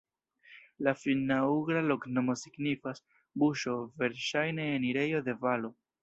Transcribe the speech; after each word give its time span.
La 0.85 0.91
finna-ugra 1.01 1.83
loknomo 1.91 2.35
signifas: 2.43 3.03
buŝo, 3.43 3.75
verŝajne 4.05 4.65
enirejo 4.79 5.21
de 5.29 5.37
valo. 5.45 5.71